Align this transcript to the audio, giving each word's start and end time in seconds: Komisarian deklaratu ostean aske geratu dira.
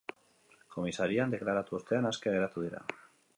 Komisarian 0.75 1.35
deklaratu 1.35 1.79
ostean 1.81 2.09
aske 2.13 2.35
geratu 2.39 2.65
dira. 2.65 2.83